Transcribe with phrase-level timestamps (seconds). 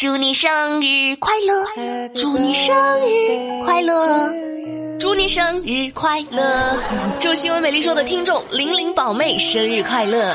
[0.00, 2.74] 祝你生日快乐，祝你生
[3.06, 4.32] 日快乐，
[4.98, 6.74] 祝你生日快乐！
[7.20, 10.34] 祝新闻美丽说的听众玲玲宝妹生日快乐！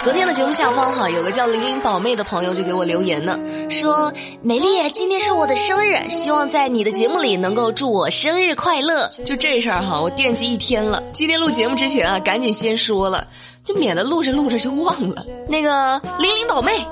[0.00, 3.38] 昨天的节目下方哈，有个叫玲玲宝妹的朋友就给我留言呢，
[3.68, 9.10] 说美丽今天是我的生日，希望在你的节目里能够祝我生日快乐。
[9.26, 11.02] 就这事儿哈，我惦记一天了。
[11.12, 13.26] 今天录节目之前啊，赶紧先说了，
[13.62, 15.22] 就免得录着录着就忘了。
[15.46, 16.82] 那个玲玲宝妹，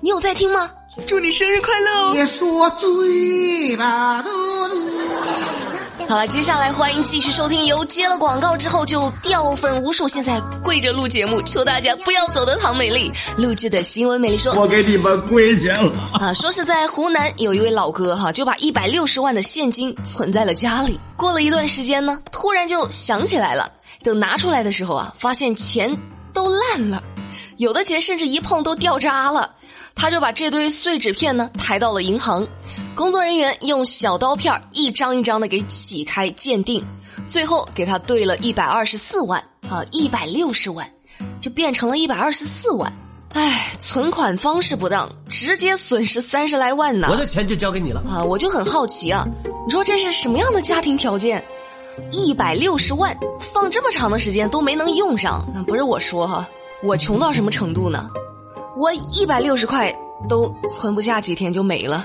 [0.00, 0.68] 你有在听吗？
[1.06, 2.12] 祝你生日快乐！
[2.12, 4.30] 别说嘴巴嘟
[6.08, 16.32] 好了，接下来欢迎继续收听由接了广告之后就掉粉无数，现在跪着录节目，求大家不要走的唐美丽录制的新闻美丽说，我给你们跪下了啊！
[16.32, 23.70] 说是在湖南有一位老哥哈，就把一百六十万的现金存在了家里，过了一段时间呢，突然就想起来了，
[24.02, 25.94] 等拿出来的时候啊，发现钱
[26.32, 27.02] 都烂了，
[27.58, 29.56] 有的钱甚至一碰都掉渣了。
[29.98, 32.46] 他就把这堆碎纸片呢抬到了银行，
[32.94, 36.82] 工作人员用小刀片一张一张的给起开鉴定，
[37.26, 40.88] 最后给他兑了一百二十四万啊，一百六十万
[41.40, 42.90] 就变成了一百二十四万，
[43.34, 47.08] 唉，存款方式不当，直接损失三十来万呢。
[47.10, 48.22] 我的钱就交给你了啊！
[48.22, 49.26] 我就很好奇啊，
[49.66, 51.44] 你说这是什么样的家庭条件？
[52.12, 53.14] 一百六十万
[53.52, 56.48] 放这么长的时间都没能用上，那不是我说哈，
[56.84, 58.08] 我穷到什么程度呢？
[58.78, 59.92] 我一百六十块
[60.28, 62.04] 都存不下几天就没了，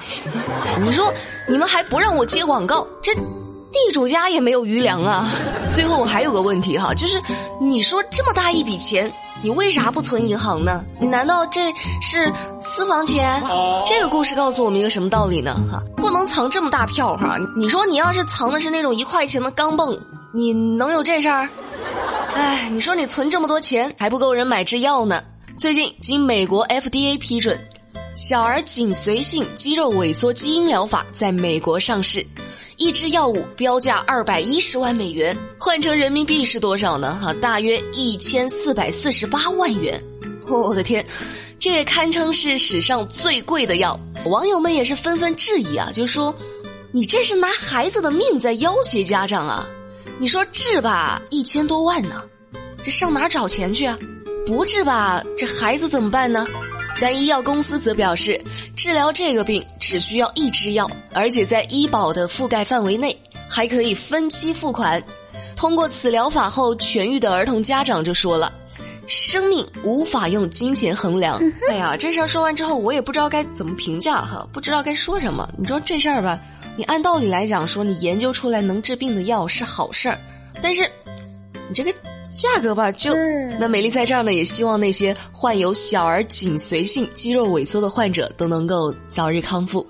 [0.83, 1.13] 你说
[1.47, 5.29] 你们还不让我接广告，这地主家也没有余粮啊！
[5.71, 7.21] 最后我还有个问题哈，就是
[7.61, 9.11] 你说这么大一笔钱，
[9.43, 10.83] 你为啥不存银行呢？
[10.99, 13.39] 你难道这是私房钱？
[13.85, 15.53] 这个故事告诉我们一个什么道理呢？
[15.71, 17.37] 哈，不能藏这么大票哈！
[17.55, 19.95] 你说你要是藏的是那种一块钱的钢镚，
[20.33, 21.47] 你能有这事儿？
[22.35, 25.21] 哎，你说你存这么多钱还不够人买制药呢？
[25.57, 27.57] 最近，经美国 FDA 批准，
[28.15, 32.25] 小儿紧髓性肌肉萎缩基因疗法在美国上市，
[32.77, 37.17] 一支药物标价二百一十万美元，换成人民币是多少呢？
[37.21, 40.01] 哈，大约一千四百四十八万元。
[40.47, 41.05] 我的天，
[41.59, 43.97] 这也堪称是史上最贵的药。
[44.25, 46.35] 网友们也是纷纷质疑啊，就说
[46.91, 49.65] 你这是拿孩子的命在要挟家长啊！
[50.19, 52.21] 你说治吧，一千多万呢，
[52.83, 53.97] 这上哪找钱去啊？
[54.45, 56.45] 不治吧，这孩子怎么办呢？
[57.01, 58.39] 但医药公司则表示，
[58.75, 63.17] 治疗这个病只需要一支药，而且在医保的覆盖范围内，
[63.49, 65.01] 还可以分期付款。
[65.55, 68.51] 通过此疗法后痊愈的儿童家长就说了
[69.07, 75.49] ：“生命无法用金钱衡量。”哎呀，这事儿说完之后，我也不知道该怎么评价哈，不知道该说什么。
[75.57, 76.37] 你说这事儿吧，
[76.75, 80.19] 你按道理来讲说，你研究出来能治病的药是好事儿，
[80.61, 80.83] 但是
[81.69, 81.93] 你这个。
[82.33, 83.13] 价格吧，就
[83.59, 89.85] 那美丽在这儿呢，也希望那些患有小儿颈髓性肌肉萎缩的患者都能够早日康复。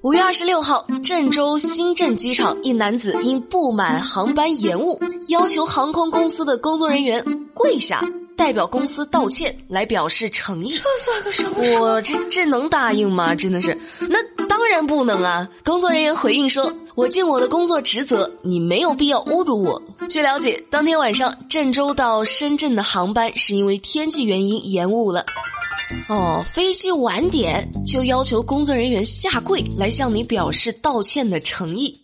[0.00, 4.98] 五月二十六号，郑州新郑机场一男子因不满航班延误，
[5.28, 8.02] 要求航空公司的工作人员跪下，
[8.40, 10.70] 代表公司道歉来表示诚意。
[10.70, 11.78] 这算个什么？
[11.78, 13.34] 我这这能答应吗？
[13.34, 13.76] 真的是
[14.08, 14.18] 那。
[14.48, 15.46] 当然不能啊！
[15.62, 25.24] 工作人员回应说：“我尽我的工作职责，你没有必要侮辱我。”据了解，当天晚上郑州到深圳的航班是因为天气原因延误了。
[26.08, 31.94] 哦，飞机晚点就要求工作人员下跪来向你表示道歉的诚意。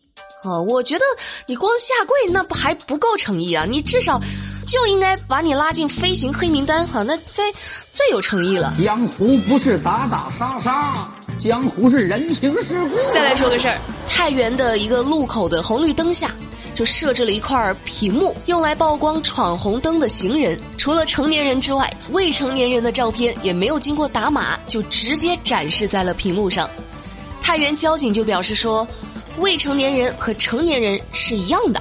[0.44, 1.04] 哦，我觉得
[1.46, 3.64] 你光下跪那不还不够诚意啊！
[3.64, 4.20] 你至少
[4.66, 7.52] 就应该把你拉进飞行黑名单，哈，那最
[7.92, 8.74] 最有诚意了。
[8.76, 11.08] 江湖不是打打杀杀。
[11.38, 12.96] 江湖是人情世故。
[13.10, 13.78] 再来说个事儿，
[14.08, 16.34] 太原的一个路口的红绿灯下，
[16.74, 20.58] 就设置了一块屏幕，用来曝光闯红灯的行人。
[20.76, 26.68] 除了成年人之外，未成年人的照片也没有经过打码，就直接展示在了屏幕上。
[27.40, 28.88] 太原交警就表示说，
[29.36, 31.80] 未成年人和成年人是一样的，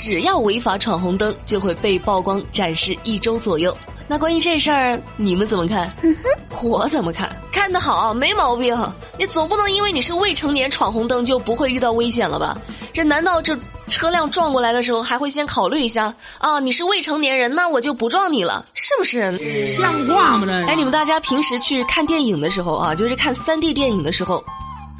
[0.00, 3.76] 只要违法闯红灯，就会被曝光展示一周左右。
[4.06, 5.92] 那关于这事儿，你们怎么看？
[6.62, 7.28] 我怎么看？
[7.52, 8.76] 看得好，没毛病。
[9.18, 12.56] 你总不能因为你是未成年闯红灯就不会遇到危险了吧？
[12.92, 13.58] 这难道这
[13.88, 16.60] 车辆撞过来的时候还会先考虑一下啊？
[16.60, 19.74] 你是未成年人，那我就不撞你了，是不是？
[19.74, 20.46] 像话吗？
[20.46, 24.42] 这哎，你们大家平时去看电影的时候啊，就是看三 D 电影的时候，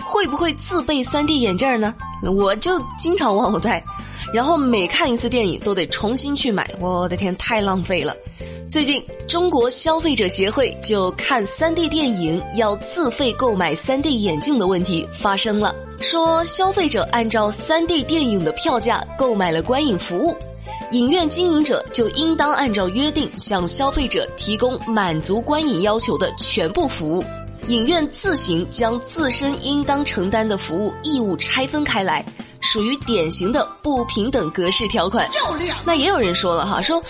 [0.04, 1.94] 会不会自备三 D 眼镜呢？
[2.24, 3.82] 我就经常忘了带。
[4.32, 8.14] 然后每看一次电影都得重新去买，我的天，太浪费了。
[8.68, 20.36] 最近，中国消费者协会就看 3D 电影要自费购买 3D 眼镜的问题发生了，说消费者按照 3D 电影的票价购买了观影服务，
[20.92, 27.24] 影院经营者就应当按照约定向消费者提供满足观影要求的全部服务。
[27.68, 32.24] 影院自行将自身应当承担的服务义务拆分开来，
[32.70, 35.26] 属于典型的不平等格式条款。
[35.84, 37.02] 那也有人说了哈，说。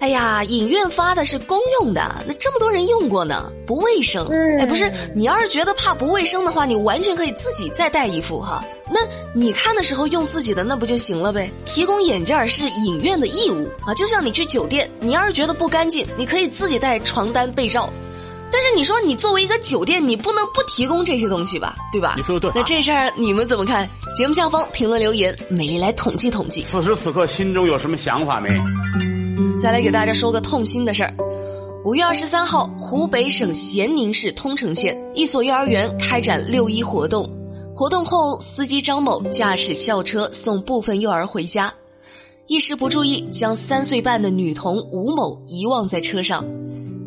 [0.00, 4.28] 哎呀，影院发的是公用的，那这么多人用过呢，不卫生。
[4.56, 8.64] 哎，不是，你要是觉得怕不卫生的话，你完全可以自己再带一副哈。
[8.88, 9.00] 那
[9.34, 11.50] 你看的时候用自己的，那不就行了呗？
[11.66, 17.90] 提供眼镜是影院的义务啊，就像你去酒店，你要是觉得不干净，你可以自己带床单被罩。
[18.50, 21.76] 但是你说你作为一个酒店，你不能不提供这些东西吧？
[21.92, 22.14] 对吧？
[22.16, 22.60] 你说的对。
[22.60, 23.88] 那这事儿你们怎么看？
[24.16, 26.62] 节目下方评论留言，美丽来统计统计。
[26.62, 28.48] 此时此刻心中有什么想法没？
[29.58, 31.12] 再来给大家说个痛心的事儿。
[31.84, 37.28] 五月二十三号，湖北省咸宁市通城县一所幼儿园开展六一活动。
[37.74, 41.72] 活动后，司机张某驾驶校车送部分幼儿回家，
[42.46, 46.44] 一时不注意将三岁半的女童吴某遗忘在车上。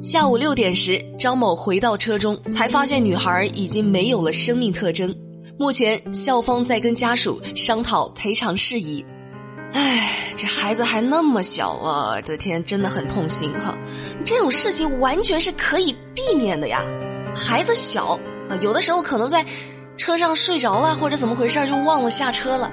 [0.01, 5.15] 下午六点时，张某回到车中，才发现女孩已经没有了生命特征。
[5.59, 9.05] 目前，校方在跟家属商讨赔偿事宜。
[9.73, 12.15] 唉，这孩子还那么小啊！
[12.15, 13.77] 我的天，真的很痛心哈。
[14.25, 16.83] 这种事情完全是可以避免的呀。
[17.35, 18.19] 孩子小
[18.49, 19.45] 啊，有的时候可能在
[19.97, 22.71] 车上睡着了，或者怎么回事就忘了下车了。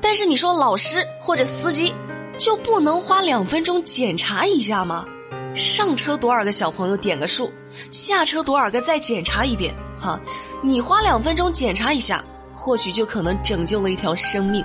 [0.00, 1.94] 但是你说老师或者司机
[2.36, 5.06] 就不能花两分钟检查一下吗？
[5.56, 7.50] 上车多少个小朋友点个数，
[7.90, 10.20] 下车多少个再检查一遍哈。
[10.62, 12.22] 你花两分钟检查一下，
[12.54, 14.62] 或许就可能拯救了一条生命。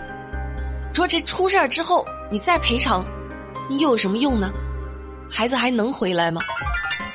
[0.93, 3.05] 说这出事儿之后，你再赔偿，
[3.69, 4.51] 你又有什么用呢？
[5.29, 6.41] 孩子还能回来吗？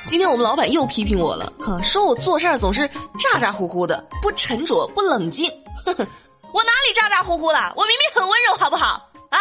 [0.03, 2.89] 今天我们老板又批评我了，哼，说我做事儿总是
[3.19, 5.51] 咋咋呼呼的，不沉着，不冷静。
[5.85, 6.07] 呵呵，
[6.51, 7.71] 我哪里咋咋呼呼了？
[7.75, 9.11] 我明明很温柔，好不好？
[9.29, 9.37] 啊，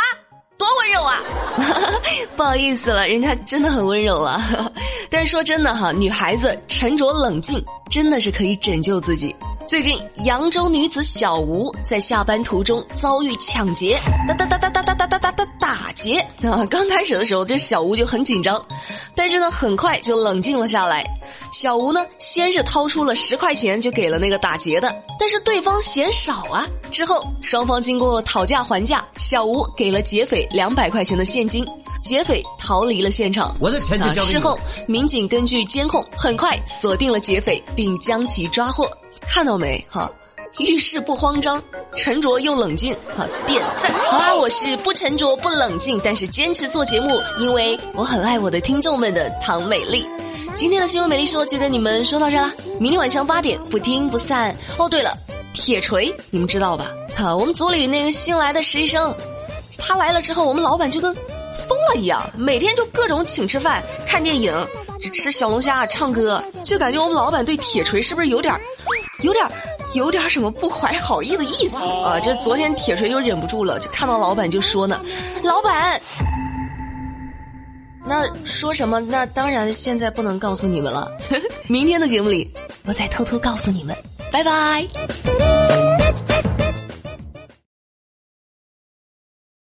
[0.59, 1.23] 多温柔啊！
[2.37, 4.73] 不好意思了，人家真的很温柔了。
[5.11, 9.35] 但是说真的哈，女孩子沉着冷静，真的是可以拯救自己。
[9.67, 13.99] 最近，扬州女子小吴在下班途中遭遇抢劫，
[14.29, 16.65] 哒哒哒哒哒哒哒哒哒哒打劫啊！
[16.71, 18.65] 刚开始的时候，这小吴就很紧张，
[19.17, 21.05] 但是呢，很快就冷静了下来。
[21.51, 26.65] 小吴呢，先是掏出了十块钱就给了那个打劫的，但是对方嫌少啊。
[26.93, 31.67] 之后，双方经过讨价还价，小吴给了劫匪两百块钱的现金，
[32.01, 33.57] 劫匪逃离了现场。
[33.59, 34.33] 我的钱就交给你。
[34.35, 38.89] 事后，民警根据监控，很快锁定了劫匪，并将其抓获。
[39.29, 40.11] 看到没哈？
[40.59, 41.63] 遇事不慌张，
[41.95, 43.27] 沉着又冷静哈！
[43.47, 43.93] 点赞！
[44.11, 50.09] 好啦，我是不沉着不冷静，但是坚持做节目，因为我很爱我的听众们的唐美丽。
[50.55, 52.51] 今天的新闻美丽说就跟你们说到这啦，
[52.81, 54.57] 明天晚上八点不听不散。
[54.79, 55.15] 哦，对了，
[55.53, 56.91] 铁锤你们知道吧？
[57.15, 59.15] 哈，我们组里那个新来的实习生，
[59.77, 64.55] 他来了之后，我们老板就跟疯了一样，每天就各种请吃饭、看电影、
[65.13, 68.59] 吃小龙虾、唱歌，就感觉我们老板对铁锤是不是有点？
[69.23, 69.47] 有点，
[69.95, 72.21] 有点什么不怀好意的意思啊！
[72.21, 75.01] 这昨天铁锤就忍不住了，就看到老板就说呢
[75.43, 76.01] ：“老板，
[78.05, 79.01] 那说什么？
[79.01, 81.11] 那当然现在不能告诉你们了，
[81.67, 82.53] 明天的节目里
[82.85, 83.97] 我再偷偷告诉你们。
[84.33, 84.87] 拜拜。”